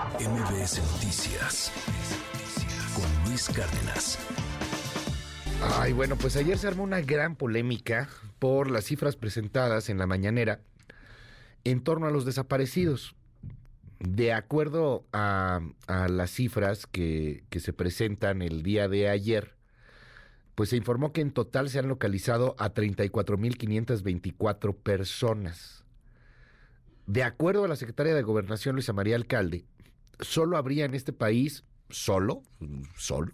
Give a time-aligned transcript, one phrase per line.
[0.00, 1.70] MBS Noticias
[2.94, 4.18] con Luis Cárdenas.
[5.78, 8.08] Ay, bueno, pues ayer se armó una gran polémica
[8.38, 10.60] por las cifras presentadas en la mañanera
[11.64, 13.14] en torno a los desaparecidos.
[13.98, 15.60] De acuerdo a,
[16.08, 19.54] las cifras que, que se presentan el día de ayer,
[20.54, 25.84] pues se informó que en total se han localizado a 34.524 personas.
[27.06, 29.66] De acuerdo a la secretaria de Gobernación, Luisa María Alcalde,
[30.20, 32.44] solo habría en este país, solo,
[32.96, 33.32] solo,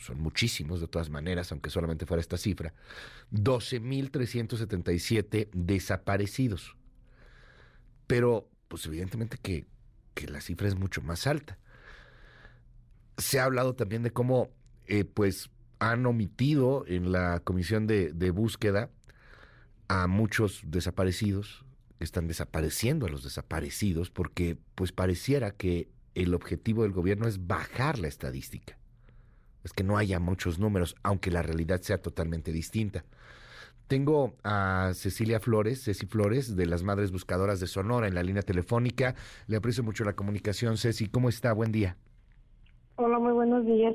[0.00, 2.74] son muchísimos de todas maneras, aunque solamente fuera esta cifra,
[3.32, 6.76] 12.377 desaparecidos.
[8.06, 9.66] Pero, pues evidentemente que,
[10.14, 11.58] que, la cifra es mucho más alta.
[13.16, 14.50] Se ha hablado también de cómo,
[14.86, 18.90] eh, pues, han omitido en la comisión de, de búsqueda
[19.88, 21.64] a muchos desaparecidos,
[22.04, 27.98] están desapareciendo a los desaparecidos, porque pues pareciera que el objetivo del gobierno es bajar
[27.98, 28.78] la estadística.
[29.64, 33.04] Es que no haya muchos números, aunque la realidad sea totalmente distinta.
[33.88, 38.42] Tengo a Cecilia Flores, Ceci Flores, de las Madres Buscadoras de Sonora, en la línea
[38.42, 39.14] telefónica.
[39.46, 40.78] Le aprecio mucho la comunicación.
[40.78, 41.52] Ceci, ¿cómo está?
[41.52, 41.96] Buen día.
[42.96, 43.94] Hola, muy buenos días.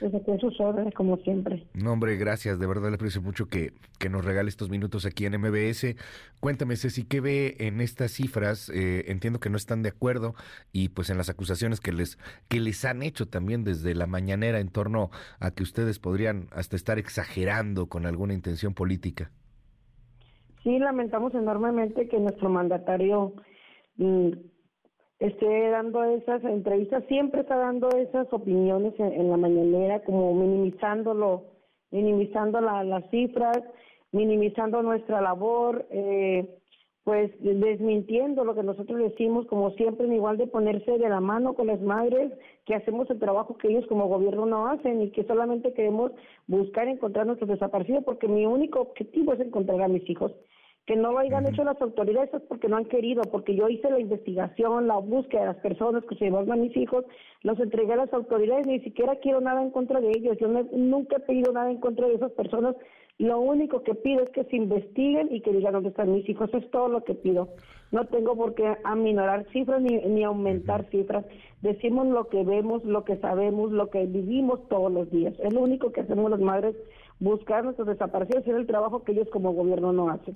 [0.00, 1.66] Desde que sus órdenes, como siempre.
[1.74, 2.58] No, hombre, gracias.
[2.58, 5.96] De verdad le aprecio mucho que, que nos regale estos minutos aquí en MBS.
[6.40, 8.68] Cuéntame, Ceci, ¿qué ve en estas cifras?
[8.68, 10.34] Eh, entiendo que no están de acuerdo
[10.72, 14.60] y pues en las acusaciones que les, que les han hecho también desde la mañanera
[14.60, 19.30] en torno a que ustedes podrían hasta estar exagerando con alguna intención política.
[20.62, 23.34] Sí, lamentamos enormemente que nuestro mandatario
[23.98, 24.30] mm,
[25.18, 31.44] esté dando esas entrevistas, siempre está dando esas opiniones en, la mañanera, como minimizándolo,
[31.90, 33.58] minimizando la, las cifras,
[34.12, 36.58] minimizando nuestra labor, eh,
[37.04, 41.54] pues desmintiendo lo que nosotros decimos, como siempre, en igual de ponerse de la mano
[41.54, 42.32] con las madres,
[42.64, 46.10] que hacemos el trabajo que ellos como gobierno no hacen y que solamente queremos
[46.48, 50.32] buscar encontrar nuestros desaparecidos, porque mi único objetivo es encontrar a mis hijos
[50.86, 53.90] que no lo hayan hecho las autoridades es porque no han querido, porque yo hice
[53.90, 57.04] la investigación, la búsqueda de las personas que se llevaron a mis hijos,
[57.42, 60.62] los entregué a las autoridades, ni siquiera quiero nada en contra de ellos, yo no,
[60.72, 62.76] nunca he pedido nada en contra de esas personas,
[63.18, 66.48] lo único que pido es que se investiguen y que digan dónde están mis hijos,
[66.50, 67.48] eso es todo lo que pido.
[67.92, 71.24] No tengo por qué aminorar cifras ni, ni aumentar cifras,
[71.62, 75.60] decimos lo que vemos, lo que sabemos, lo que vivimos todos los días, es lo
[75.60, 76.76] único que hacemos las madres
[77.18, 80.34] buscar nuestros desaparecidos hacer el trabajo que ellos como gobierno no hacen.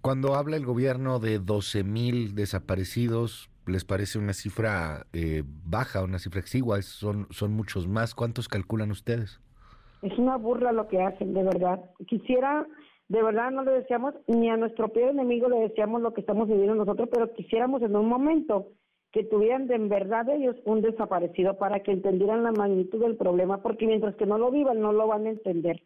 [0.00, 6.18] Cuando habla el gobierno de 12 mil desaparecidos, ¿les parece una cifra eh, baja, una
[6.18, 6.80] cifra exigua?
[6.82, 8.14] Son, son muchos más.
[8.14, 9.40] ¿Cuántos calculan ustedes?
[10.02, 11.80] Es una burla lo que hacen, de verdad.
[12.06, 12.66] Quisiera,
[13.08, 16.48] de verdad no le deseamos, ni a nuestro peor enemigo le deseamos lo que estamos
[16.48, 18.68] viviendo nosotros, pero quisiéramos en un momento
[19.12, 23.60] que tuvieran de en verdad ellos un desaparecido para que entendieran la magnitud del problema,
[23.60, 25.82] porque mientras que no lo vivan no lo van a entender.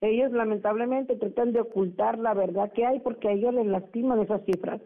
[0.00, 4.44] Ellos lamentablemente tratan de ocultar la verdad que hay porque a ellos les lastiman esas
[4.44, 4.80] cifras,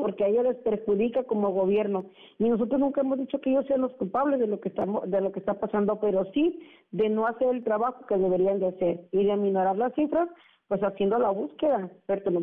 [0.00, 2.06] porque a ellos les perjudica como gobierno.
[2.38, 5.20] Y nosotros nunca hemos dicho que ellos sean los culpables de lo que estamos, de
[5.20, 9.00] lo que está pasando, pero sí de no hacer el trabajo que deberían de hacer
[9.12, 10.28] y de aminorar las cifras,
[10.68, 11.90] pues haciendo la búsqueda,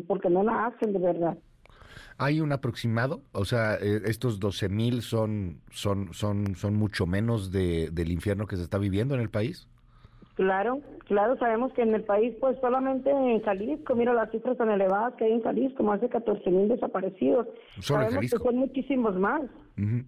[0.06, 1.38] porque no la hacen de verdad.
[2.18, 3.22] ¿Hay un aproximado?
[3.32, 8.56] O sea, estos 12 mil son, son, son, son mucho menos de, del infierno que
[8.56, 9.68] se está viviendo en el país.
[10.38, 14.70] Claro, claro, sabemos que en el país, pues solamente en Jalisco, mira las cifras tan
[14.70, 17.48] elevadas que hay en Jalisco, más de 14 mil desaparecidos.
[17.80, 19.42] Solo sabemos que son muchísimos más.
[19.42, 20.04] Uh -huh.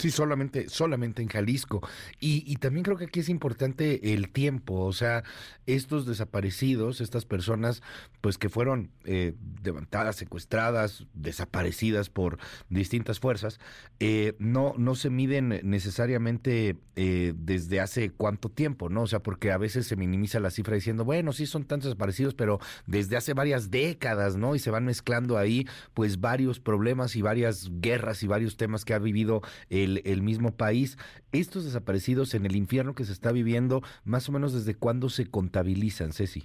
[0.00, 1.86] Sí, solamente, solamente en Jalisco.
[2.18, 5.24] Y, y, también creo que aquí es importante el tiempo, o sea,
[5.66, 7.82] estos desaparecidos, estas personas,
[8.20, 13.60] pues que fueron eh, levantadas, secuestradas, desaparecidas por distintas fuerzas,
[13.98, 19.02] eh, no, no se miden necesariamente eh, desde hace cuánto tiempo, ¿no?
[19.02, 22.34] O sea, porque a veces se minimiza la cifra diciendo, bueno, sí son tantos desaparecidos,
[22.34, 24.54] pero desde hace varias décadas, ¿no?
[24.54, 28.94] Y se van mezclando ahí, pues, varios problemas y varias guerras y varios temas que
[28.94, 30.98] ha vivido el el, el, mismo país.
[31.32, 35.30] Estos desaparecidos en el infierno que se está viviendo, más o menos desde cuándo se
[35.30, 36.44] contabilizan, Ceci?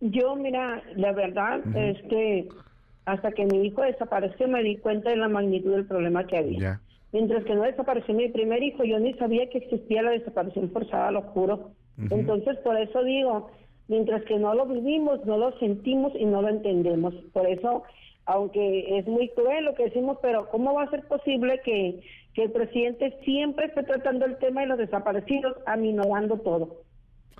[0.00, 1.90] Yo, mira, la verdad uh -huh.
[1.90, 2.48] es que
[3.06, 6.58] hasta que mi hijo desapareció me di cuenta de la magnitud del problema que había.
[6.58, 6.80] Ya.
[7.12, 11.12] Mientras que no desapareció mi primer hijo, yo ni sabía que existía la desaparición forzada,
[11.12, 11.54] lo juro.
[11.98, 12.18] Uh -huh.
[12.18, 13.50] Entonces, por eso digo,
[13.88, 17.14] mientras que no lo vivimos, no lo sentimos y no lo entendemos.
[17.32, 17.84] Por eso
[18.26, 22.00] aunque es muy cruel lo que decimos, pero ¿cómo va a ser posible que,
[22.34, 26.82] que el presidente siempre esté tratando el tema de los desaparecidos, aminorando todo?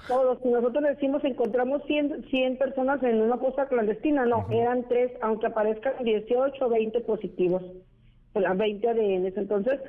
[0.06, 4.62] Todos, si nosotros decimos encontramos 100, 100 personas en una fosa clandestina, no, uh -huh.
[4.62, 7.62] eran tres, aunque aparezcan 18 o 20 positivos.
[8.34, 9.36] las 20 ADNs.
[9.38, 9.80] Entonces,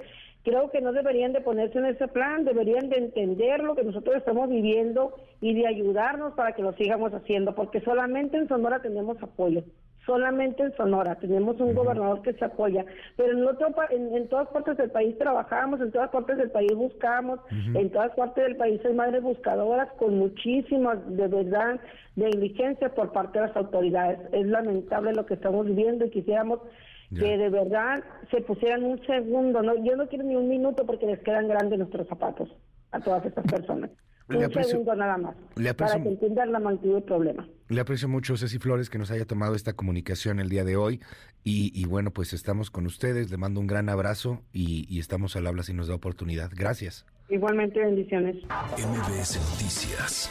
[0.43, 4.15] creo que no deberían de ponerse en ese plan, deberían de entender lo que nosotros
[4.15, 9.21] estamos viviendo y de ayudarnos para que lo sigamos haciendo, porque solamente en Sonora tenemos
[9.21, 9.63] apoyo
[10.07, 11.15] solamente en Sonora.
[11.15, 12.83] Tenemos un gobernador que se apoya,
[13.15, 17.39] pero en, otro, en, todas partes del país trabajamos, en todas partes del país buscamos,
[17.51, 21.79] en todas partes del país hay madres buscadoras con muchísimas, de verdad,
[22.15, 24.19] negligencia por parte de las autoridades.
[24.31, 26.61] Es lamentable lo que estamos viviendo y quisiéramos
[27.09, 31.05] que de verdad se pusieran un segundo, no yo no quiero ni un minuto porque
[31.05, 32.49] les quedan grandes nuestros zapatos
[32.91, 33.91] a todas estas personas.
[34.29, 35.35] Un segundo nada más,
[35.75, 37.47] para que entiendan la magnitud del problema.
[37.69, 41.01] Le aprecio mucho, Ceci Flores, que nos haya tomado esta comunicación el día de hoy.
[41.43, 43.31] Y, bueno, pues estamos con ustedes.
[43.31, 46.51] Le mando un gran abrazo y, y estamos al habla si nos da oportunidad.
[46.53, 47.05] Gracias.
[47.29, 48.35] Igualmente, bendiciones.
[48.77, 50.29] MBS Noticias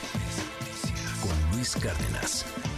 [1.22, 2.75] con Luis Cárdenas.